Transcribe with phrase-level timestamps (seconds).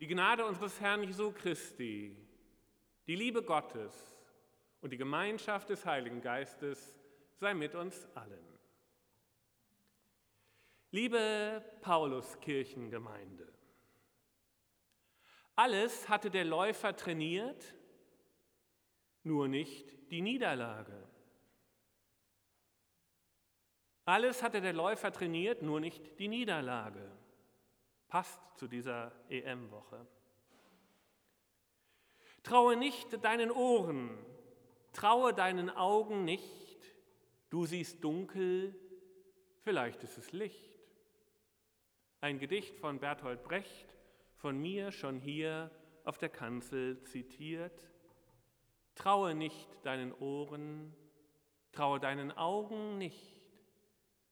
[0.00, 2.16] Die Gnade unseres Herrn Jesu Christi,
[3.06, 4.16] die Liebe Gottes
[4.80, 6.98] und die Gemeinschaft des Heiligen Geistes
[7.36, 8.58] sei mit uns allen.
[10.90, 13.46] Liebe Pauluskirchengemeinde,
[15.54, 17.74] alles hatte der Läufer trainiert,
[19.22, 21.06] nur nicht die Niederlage.
[24.06, 27.19] Alles hatte der Läufer trainiert, nur nicht die Niederlage.
[28.10, 30.04] Passt zu dieser EM-Woche.
[32.42, 34.10] Traue nicht deinen Ohren,
[34.92, 36.76] traue deinen Augen nicht.
[37.50, 38.74] Du siehst dunkel,
[39.62, 40.76] vielleicht ist es Licht.
[42.20, 43.96] Ein Gedicht von Bertolt Brecht,
[44.34, 45.70] von mir schon hier
[46.04, 47.92] auf der Kanzel zitiert.
[48.96, 50.96] Traue nicht deinen Ohren,
[51.70, 53.40] traue deinen Augen nicht.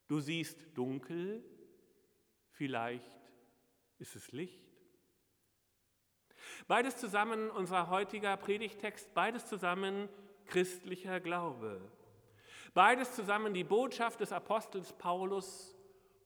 [0.09, 1.45] Du siehst dunkel,
[2.49, 3.18] vielleicht
[3.99, 4.65] ist es Licht?
[6.67, 10.09] Beides zusammen unser heutiger Predigtext, beides zusammen
[10.45, 11.81] christlicher Glaube.
[12.73, 15.75] Beides zusammen die Botschaft des Apostels Paulus,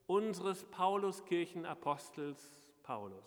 [0.06, 3.26] unseres Pauluskirchenapostels Paulus.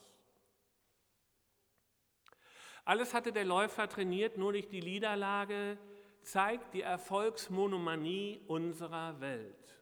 [2.85, 5.79] Alles hatte der Läufer trainiert, nur nicht die Niederlage
[6.23, 9.77] zeigt die Erfolgsmonomanie unserer Welt.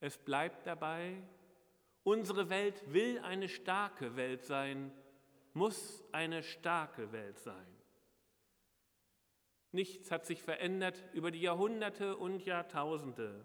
[0.00, 1.22] Es bleibt dabei,
[2.06, 4.92] Unsere Welt will eine starke Welt sein,
[5.54, 7.66] muss eine starke Welt sein.
[9.72, 13.44] Nichts hat sich verändert über die Jahrhunderte und Jahrtausende.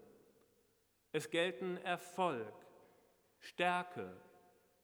[1.11, 2.53] Es gelten Erfolg,
[3.39, 4.15] Stärke,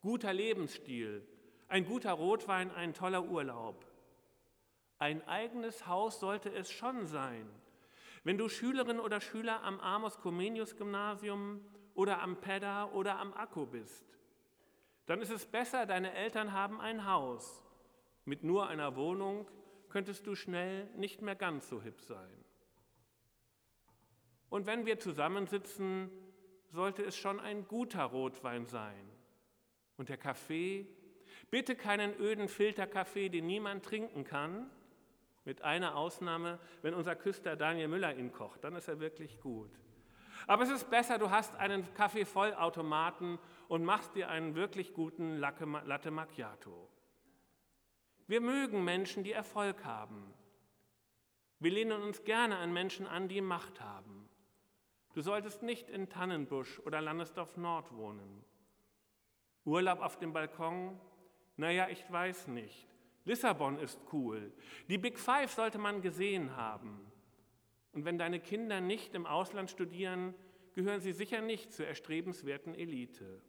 [0.02, 1.24] guter Lebensstil,
[1.68, 3.86] ein guter Rotwein, ein toller Urlaub.
[4.98, 7.48] Ein eigenes Haus sollte es schon sein.
[8.24, 11.64] Wenn du Schülerin oder Schüler am Amos Comenius Gymnasium
[11.98, 14.06] oder am Pedda oder am Akku bist,
[15.08, 17.64] dann ist es besser, deine Eltern haben ein Haus.
[18.24, 19.48] Mit nur einer Wohnung
[19.90, 22.46] könntest du schnell nicht mehr ganz so hip sein.
[24.50, 26.12] Und wenn wir zusammensitzen,
[26.70, 29.10] sollte es schon ein guter Rotwein sein.
[29.98, 30.86] Und der Kaffee,
[31.50, 34.70] bitte keinen öden Filterkaffee, den niemand trinken kann,
[35.46, 39.72] mit einer Ausnahme, wenn unser Küster Daniel Müller ihn kocht, dann ist er wirklich gut.
[40.46, 46.12] Aber es ist besser, du hast einen Kaffeevollautomaten und machst dir einen wirklich guten Latte
[46.12, 46.90] Macchiato.
[48.28, 50.34] Wir mögen Menschen, die Erfolg haben.
[51.60, 54.30] Wir lehnen uns gerne an Menschen an, die Macht haben.
[55.14, 58.44] Du solltest nicht in Tannenbusch oder Landesdorf Nord wohnen.
[59.66, 61.00] Urlaub auf dem Balkon?
[61.56, 62.88] Naja, ich weiß nicht.
[63.26, 64.54] Lissabon ist cool.
[64.88, 67.12] Die Big Five sollte man gesehen haben.
[67.92, 70.34] Und wenn deine Kinder nicht im Ausland studieren,
[70.74, 73.42] gehören sie sicher nicht zur erstrebenswerten Elite.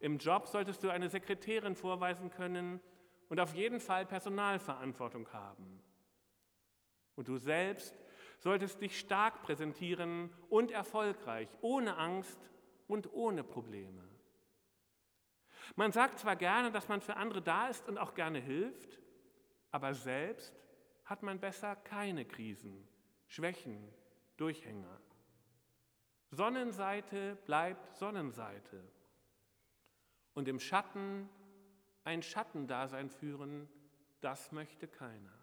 [0.00, 2.80] Im Job solltest du eine Sekretärin vorweisen können
[3.28, 5.80] und auf jeden Fall Personalverantwortung haben.
[7.14, 7.94] Und du selbst
[8.40, 12.50] solltest dich stark präsentieren und erfolgreich, ohne Angst
[12.88, 14.02] und ohne Probleme.
[15.76, 19.00] Man sagt zwar gerne, dass man für andere da ist und auch gerne hilft,
[19.70, 20.52] aber selbst
[21.12, 22.88] hat man besser keine Krisen,
[23.26, 23.86] Schwächen,
[24.38, 24.98] Durchhänger.
[26.30, 28.82] Sonnenseite bleibt Sonnenseite.
[30.32, 31.28] Und im Schatten
[32.04, 33.68] ein Schattendasein führen,
[34.22, 35.38] das möchte keiner.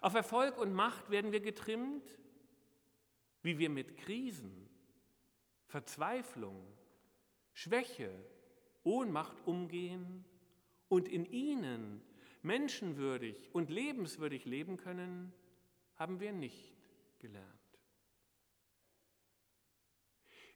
[0.00, 2.08] Auf Erfolg und Macht werden wir getrimmt,
[3.42, 4.70] wie wir mit Krisen,
[5.66, 6.64] Verzweiflung,
[7.52, 8.14] Schwäche,
[8.84, 10.24] Ohnmacht umgehen
[10.88, 12.00] und in ihnen
[12.42, 15.32] menschenwürdig und lebenswürdig leben können,
[15.96, 16.76] haben wir nicht
[17.18, 17.48] gelernt.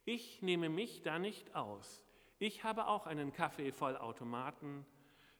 [0.05, 2.03] Ich nehme mich da nicht aus.
[2.39, 4.85] Ich habe auch einen Kaffeevollautomaten,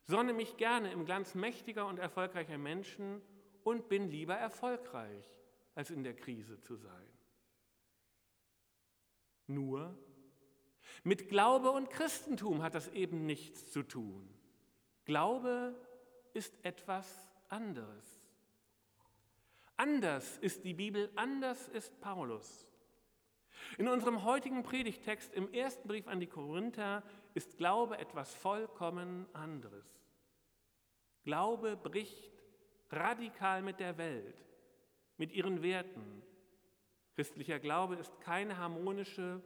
[0.04, 3.22] sonne mich gerne im Glanz mächtiger und erfolgreicher Menschen
[3.64, 5.26] und bin lieber erfolgreich,
[5.76, 7.08] als in der Krise zu sein.
[9.48, 9.98] Nur
[11.04, 14.28] mit Glaube und Christentum hat das eben nichts zu tun.
[15.06, 15.76] Glaube
[16.38, 18.22] ist etwas anderes.
[19.76, 22.68] Anders ist die Bibel, anders ist Paulus.
[23.80, 27.02] In unserem heutigen Predigtext im ersten Brief an die Korinther
[27.34, 29.86] ist Glaube etwas vollkommen anderes.
[31.24, 32.32] Glaube bricht
[32.92, 34.46] radikal mit der Welt,
[35.18, 36.22] mit ihren Werten.
[37.16, 39.42] Christlicher Glaube ist keine harmonische,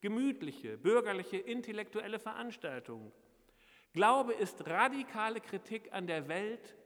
[0.00, 3.12] gemütliche, bürgerliche, intellektuelle Veranstaltung,
[3.96, 6.76] Glaube ist radikale Kritik an der Welt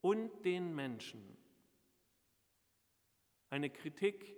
[0.00, 1.36] und den Menschen.
[3.50, 4.36] Eine Kritik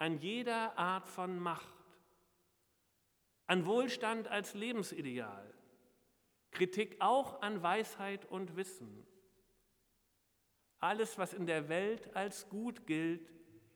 [0.00, 2.00] an jeder Art von Macht,
[3.46, 5.54] an Wohlstand als Lebensideal,
[6.50, 9.06] Kritik auch an Weisheit und Wissen.
[10.80, 13.32] Alles, was in der Welt als gut gilt,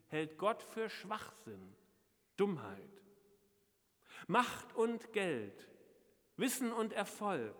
[0.08, 1.76] hält Gott für Schwachsinn,
[2.36, 3.00] Dummheit.
[4.26, 5.68] Macht und Geld,
[6.36, 7.54] Wissen und Erfolg,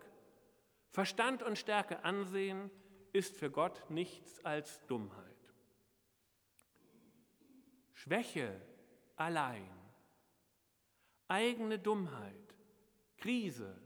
[0.91, 2.71] Verstand und Stärke ansehen,
[3.13, 5.23] ist für Gott nichts als Dummheit.
[7.93, 8.61] Schwäche
[9.15, 9.69] allein,
[11.27, 12.55] eigene Dummheit,
[13.17, 13.81] Krise,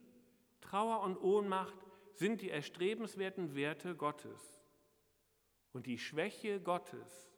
[0.60, 1.78] Trauer und Ohnmacht
[2.14, 4.62] sind die erstrebenswerten Werte Gottes.
[5.74, 7.32] Und die Schwäche Gottes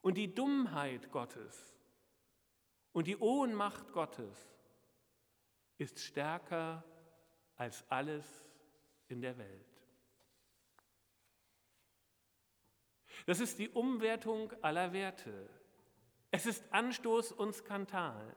[0.00, 1.76] und die Dummheit Gottes
[2.92, 4.36] und die Ohnmacht Gottes
[5.76, 6.82] ist stärker
[7.56, 8.47] als alles
[9.08, 9.66] in der Welt.
[13.26, 15.48] Das ist die Umwertung aller Werte.
[16.30, 18.34] Es ist Anstoß und Skandal.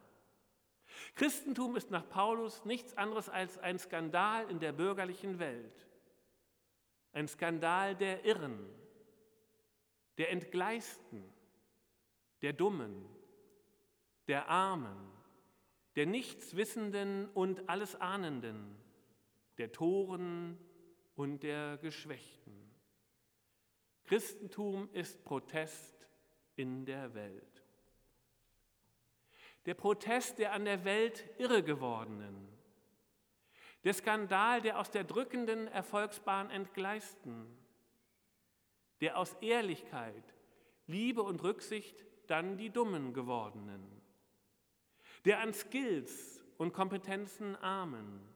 [1.16, 5.88] Christentum ist nach Paulus nichts anderes als ein Skandal in der bürgerlichen Welt.
[7.14, 8.70] Ein Skandal der Irren,
[10.18, 11.24] der Entgleisten,
[12.42, 13.06] der Dummen,
[14.28, 15.12] der Armen,
[15.96, 18.81] der Nichtswissenden und alles Ahnenden,
[19.62, 20.58] der Toren
[21.14, 22.74] und der Geschwächten.
[24.06, 26.08] Christentum ist Protest
[26.56, 27.64] in der Welt.
[29.68, 32.48] Der Protest der an der Welt Irregewordenen.
[33.84, 37.56] Der Skandal der aus der drückenden Erfolgsbahn entgleisten.
[39.00, 40.34] Der aus Ehrlichkeit,
[40.88, 44.02] Liebe und Rücksicht dann die Dummen gewordenen.
[45.26, 48.28] Der an Skills und Kompetenzen armen.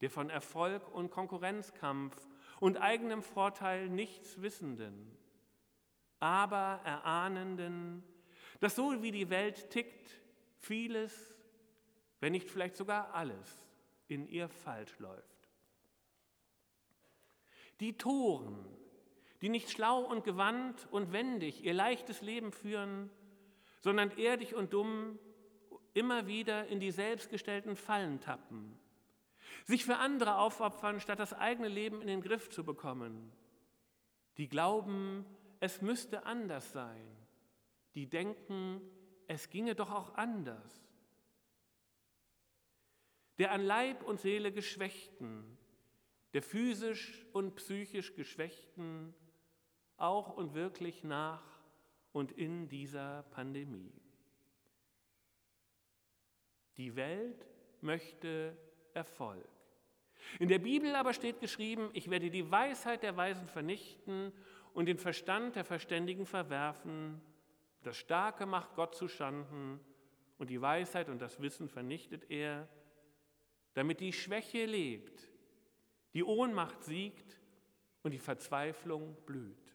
[0.00, 2.16] Der von Erfolg und Konkurrenzkampf
[2.60, 5.16] und eigenem Vorteil nichts Wissenden,
[6.20, 8.02] aber Erahnenden,
[8.60, 10.10] dass so wie die Welt tickt,
[10.58, 11.38] vieles,
[12.20, 13.64] wenn nicht vielleicht sogar alles,
[14.08, 15.48] in ihr falsch läuft.
[17.80, 18.66] Die Toren,
[19.40, 23.10] die nicht schlau und gewandt und wendig ihr leichtes Leben führen,
[23.80, 25.18] sondern erdig und dumm
[25.94, 28.78] immer wieder in die selbstgestellten Fallen tappen,
[29.64, 33.32] sich für andere aufopfern, statt das eigene Leben in den Griff zu bekommen,
[34.36, 35.26] die glauben,
[35.60, 37.16] es müsste anders sein,
[37.94, 38.80] die denken,
[39.26, 40.84] es ginge doch auch anders.
[43.38, 45.58] Der an Leib und Seele Geschwächten,
[46.32, 49.14] der physisch und psychisch Geschwächten,
[49.96, 51.42] auch und wirklich nach
[52.12, 53.92] und in dieser Pandemie.
[56.76, 57.46] Die Welt
[57.80, 58.56] möchte
[58.94, 59.48] Erfolg.
[60.38, 64.32] In der Bibel aber steht geschrieben, ich werde die Weisheit der Weisen vernichten
[64.74, 67.20] und den Verstand der Verständigen verwerfen.
[67.82, 69.80] Das Starke macht Gott zu Schanden
[70.38, 72.68] und die Weisheit und das Wissen vernichtet er,
[73.74, 75.28] damit die Schwäche lebt,
[76.14, 77.40] die Ohnmacht siegt
[78.02, 79.74] und die Verzweiflung blüht.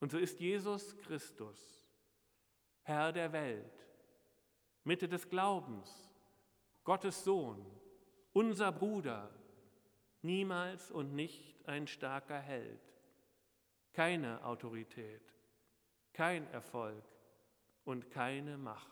[0.00, 1.88] Und so ist Jesus Christus,
[2.82, 3.86] Herr der Welt,
[4.84, 6.13] Mitte des Glaubens,
[6.84, 7.64] Gottes Sohn,
[8.34, 9.30] unser Bruder,
[10.20, 12.80] niemals und nicht ein starker Held,
[13.92, 15.22] keine Autorität,
[16.12, 17.02] kein Erfolg
[17.84, 18.90] und keine Macht.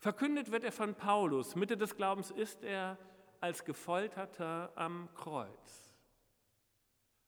[0.00, 2.98] Verkündet wird er von Paulus, Mitte des Glaubens ist er
[3.40, 5.94] als Gefolterter am Kreuz,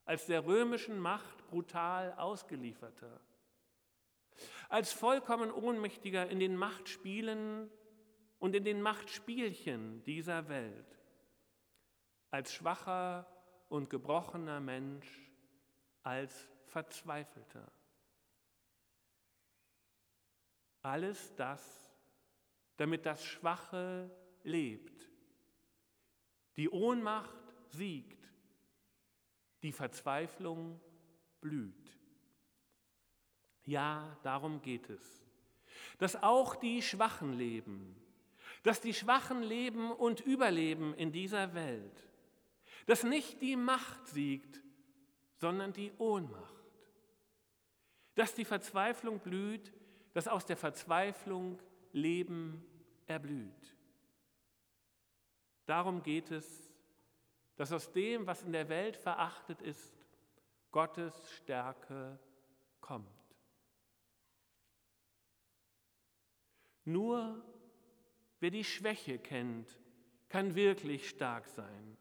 [0.05, 3.21] als der römischen Macht brutal ausgelieferter,
[4.69, 7.71] als vollkommen ohnmächtiger in den Machtspielen
[8.39, 10.99] und in den Machtspielchen dieser Welt,
[12.31, 13.27] als schwacher
[13.69, 15.31] und gebrochener Mensch,
[16.03, 17.71] als verzweifelter.
[20.83, 21.91] Alles das,
[22.77, 24.11] damit das Schwache
[24.45, 25.11] lebt,
[26.57, 27.35] die Ohnmacht
[27.71, 28.31] siegt,
[29.63, 30.81] die Verzweiflung
[31.41, 31.99] blüht.
[33.65, 35.27] Ja, darum geht es,
[35.99, 38.01] dass auch die Schwachen leben,
[38.63, 42.09] dass die Schwachen leben und überleben in dieser Welt,
[42.87, 44.63] dass nicht die Macht siegt,
[45.37, 46.55] sondern die Ohnmacht,
[48.15, 49.73] dass die Verzweiflung blüht,
[50.15, 51.61] dass aus der Verzweiflung
[51.93, 52.65] Leben
[53.07, 53.77] erblüht.
[55.67, 56.73] Darum geht es,
[57.57, 59.93] dass aus dem, was in der Welt verachtet ist,
[60.71, 62.19] Gottes Stärke
[62.81, 63.09] kommt.
[66.85, 67.43] Nur
[68.41, 69.69] Wer die Schwäche kennt,
[70.29, 71.97] kann wirklich stark sein.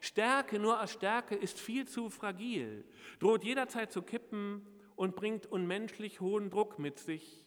[0.00, 2.84] Stärke nur aus Stärke ist viel zu fragil,
[3.18, 7.46] droht jederzeit zu kippen und bringt unmenschlich hohen Druck mit sich,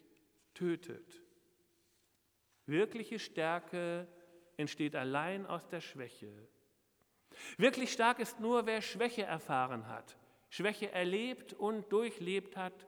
[0.53, 1.23] tötet.
[2.65, 4.07] Wirkliche Stärke
[4.57, 6.31] entsteht allein aus der Schwäche.
[7.57, 10.17] Wirklich stark ist nur, wer Schwäche erfahren hat,
[10.49, 12.87] Schwäche erlebt und durchlebt hat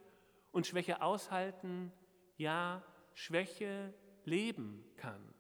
[0.52, 1.92] und Schwäche aushalten,
[2.38, 3.94] ja, Schwäche
[4.26, 5.34] leben kann.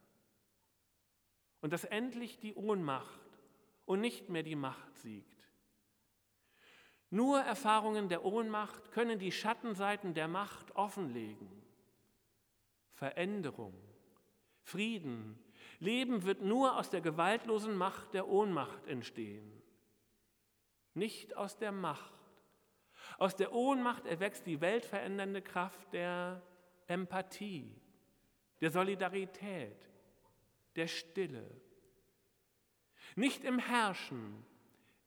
[1.61, 3.19] Und dass endlich die Ohnmacht
[3.85, 5.49] und nicht mehr die Macht siegt.
[7.09, 11.49] Nur Erfahrungen der Ohnmacht können die Schattenseiten der Macht offenlegen.
[12.93, 13.73] Veränderung,
[14.61, 15.39] Frieden,
[15.79, 19.61] Leben wird nur aus der gewaltlosen Macht der Ohnmacht entstehen,
[20.93, 22.13] nicht aus der Macht.
[23.17, 26.41] Aus der Ohnmacht erwächst die weltverändernde Kraft der
[26.87, 27.81] Empathie,
[28.59, 29.88] der Solidarität,
[30.75, 31.49] der Stille.
[33.15, 34.45] Nicht im Herrschen,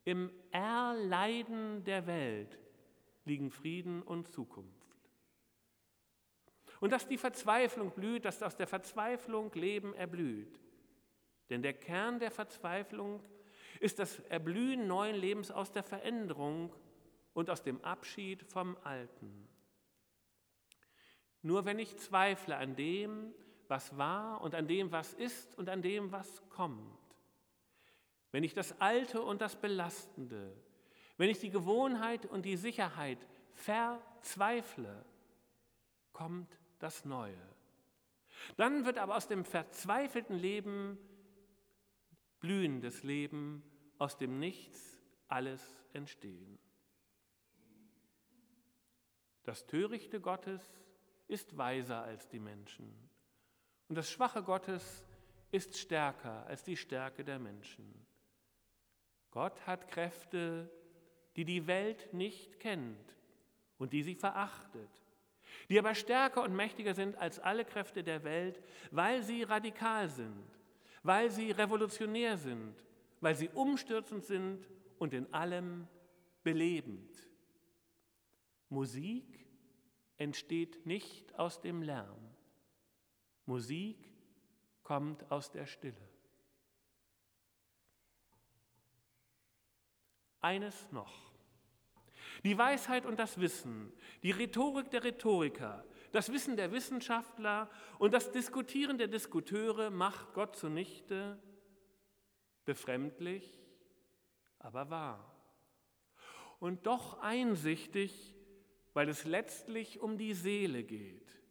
[0.05, 2.59] im Erleiden der Welt
[3.25, 4.83] liegen Frieden und Zukunft.
[6.81, 10.59] Und dass die Verzweiflung blüht, dass aus der Verzweiflung Leben erblüht.
[11.49, 13.23] Denn der Kern der Verzweiflung
[13.79, 16.75] ist das Erblühen neuen Lebens aus der Veränderung
[17.35, 19.49] und aus dem Abschied vom Alten.
[21.43, 23.35] Nur wenn ich zweifle an dem,
[23.69, 26.99] was war und an dem, was ist und an dem, was kommt,
[28.31, 30.57] wenn ich das Alte und das Belastende,
[31.17, 35.05] wenn ich die Gewohnheit und die Sicherheit verzweifle,
[36.13, 37.37] kommt das Neue.
[38.57, 40.99] Dann wird aber aus dem verzweifelten Leben
[42.41, 43.63] blühendes Leben,
[43.99, 46.59] aus dem Nichts alles entstehen.
[49.45, 50.63] Das Törichte Gottes
[51.29, 53.12] ist weiser als die Menschen
[53.93, 55.05] und das Schwache Gottes
[55.51, 57.93] ist stärker als die Stärke der Menschen.
[59.31, 60.73] Gott hat Kräfte,
[61.37, 63.15] die die Welt nicht kennt
[63.77, 64.89] und die sie verachtet
[65.69, 70.43] die aber stärker und mächtiger sind als alle Kräfte der Welt, weil sie radikal sind,
[71.03, 72.75] weil sie revolutionär sind,
[73.21, 74.67] weil sie umstürzend sind
[74.99, 75.87] und in allem
[76.43, 77.29] belebend.
[78.71, 79.47] Musik
[80.17, 82.33] entsteht nicht aus dem Lärm.
[83.53, 83.99] Musik
[84.83, 86.09] kommt aus der Stille.
[90.41, 91.35] Eines noch.
[92.45, 93.93] Die Weisheit und das Wissen,
[94.23, 97.69] die Rhetorik der Rhetoriker, das Wissen der Wissenschaftler
[97.99, 101.39] und das Diskutieren der Diskuteure macht Gott zunichte,
[102.65, 103.61] befremdlich,
[104.61, 105.37] aber wahr.
[106.59, 108.35] Und doch einsichtig,
[108.95, 111.42] weil es letztlich um die Seele geht.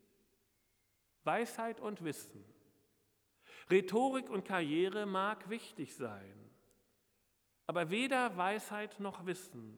[1.24, 2.44] Weisheit und Wissen,
[3.70, 6.50] Rhetorik und Karriere mag wichtig sein,
[7.68, 9.78] aber weder Weisheit noch Wissen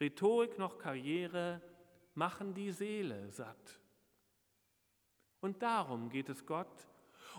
[0.00, 1.60] Rhetorik noch Karriere
[2.14, 3.80] machen die Seele satt.
[5.40, 6.88] Und darum geht es Gott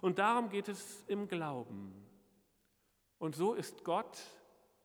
[0.01, 1.93] und darum geht es im Glauben.
[3.19, 4.17] Und so ist Gott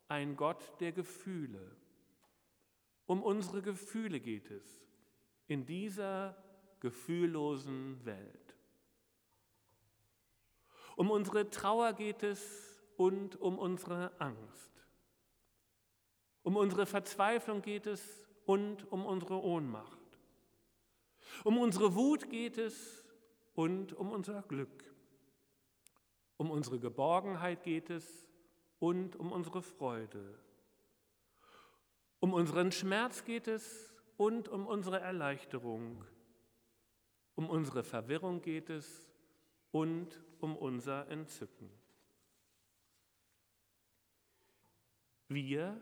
[0.07, 1.75] ein Gott der Gefühle.
[3.05, 4.85] Um unsere Gefühle geht es
[5.47, 6.35] in dieser
[6.83, 8.55] gefühllosen Welt.
[10.97, 14.85] Um unsere Trauer geht es und um unsere Angst.
[16.43, 19.97] Um unsere Verzweiflung geht es und um unsere Ohnmacht.
[21.45, 23.01] Um unsere Wut geht es
[23.53, 24.83] und um unser Glück.
[26.35, 28.27] Um unsere Geborgenheit geht es
[28.79, 30.37] und um unsere Freude.
[32.19, 36.03] Um unseren Schmerz geht es und um unsere Erleichterung.
[37.35, 39.09] Um unsere Verwirrung geht es
[39.71, 41.69] und um unser Entzücken.
[45.27, 45.81] Wir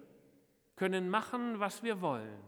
[0.76, 2.42] können machen, was wir wollen.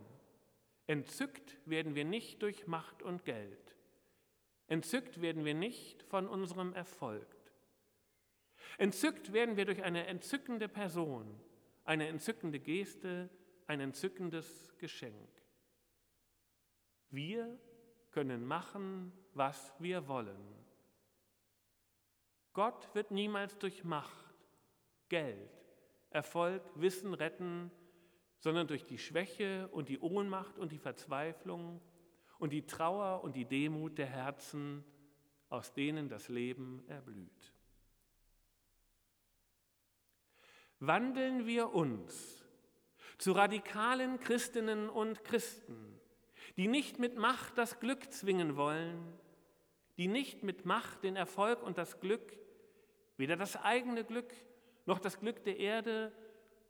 [0.88, 3.76] Entzückt werden wir nicht durch Macht und Geld.
[4.68, 7.28] Entzückt werden wir nicht von unserem Erfolg.
[8.78, 11.40] Entzückt werden wir durch eine entzückende Person,
[11.84, 13.30] eine entzückende Geste,
[13.68, 15.30] ein entzückendes Geschenk.
[17.10, 17.60] Wir
[18.14, 20.54] können machen, was wir wollen.
[22.54, 24.36] Gott wird niemals durch Macht,
[25.10, 25.52] Geld,
[26.12, 27.72] Erfolg, Wissen retten,
[28.40, 31.82] sondern durch die Schwäche und die Ohnmacht und die Verzweiflung
[32.38, 34.84] und die Trauer und die Demut der Herzen,
[35.50, 37.54] aus denen das Leben erblüht.
[40.80, 42.44] Wandeln wir uns
[43.18, 46.00] zu radikalen Christinnen und Christen,
[46.58, 49.18] die nicht mit Macht das Glück zwingen wollen,
[49.98, 52.38] die nicht mit Macht den Erfolg und das Glück,
[53.18, 54.34] weder das eigene Glück
[54.86, 56.12] noch das Glück der Erde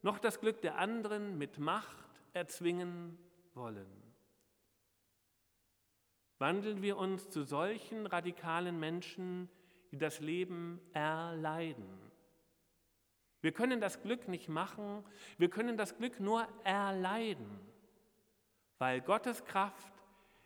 [0.02, 3.18] noch das Glück der anderen mit Macht erzwingen
[3.54, 3.88] wollen.
[6.40, 9.50] Wandeln wir uns zu solchen radikalen Menschen,
[9.92, 11.88] die das Leben erleiden.
[13.42, 15.06] Wir können das Glück nicht machen,
[15.38, 17.60] wir können das Glück nur erleiden,
[18.78, 19.94] weil Gottes Kraft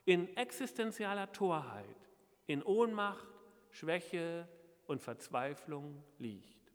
[0.06, 2.10] in existenzieller Torheit,
[2.46, 3.28] in Ohnmacht,
[3.72, 4.48] Schwäche
[4.86, 6.72] und Verzweiflung liegt.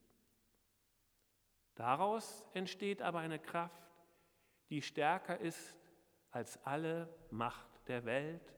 [1.74, 3.90] Daraus entsteht aber eine Kraft,
[4.68, 5.76] die stärker ist
[6.30, 8.54] als alle Macht der Welt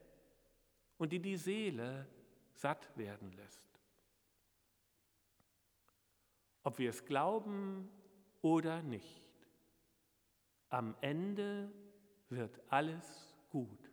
[0.97, 2.07] und die die Seele
[2.53, 3.63] satt werden lässt.
[6.63, 7.89] Ob wir es glauben
[8.41, 9.23] oder nicht,
[10.69, 11.71] am Ende
[12.35, 13.91] wird alles gut.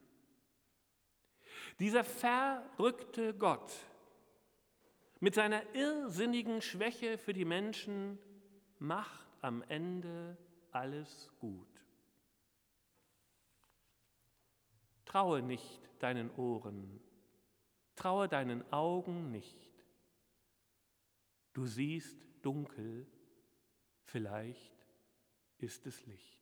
[1.79, 3.73] Dieser verrückte Gott
[5.21, 8.19] mit seiner irrsinnigen Schwäche für die Menschen
[8.79, 10.37] macht am Ende
[10.73, 11.69] alles gut.
[15.05, 17.01] Traue nicht deinen Ohren,
[17.95, 19.85] traue deinen Augen nicht.
[21.53, 23.07] Du siehst dunkel,
[24.05, 24.87] vielleicht
[25.59, 26.42] ist es Licht.